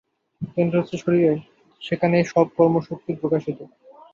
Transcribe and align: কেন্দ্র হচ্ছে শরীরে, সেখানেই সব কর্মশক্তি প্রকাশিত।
কেন্দ্র 0.55 0.75
হচ্ছে 0.79 0.97
শরীরে, 0.97 1.33
সেখানেই 1.81 2.25
সব 2.33 2.45
কর্মশক্তি 2.57 3.11
প্রকাশিত। 3.21 3.59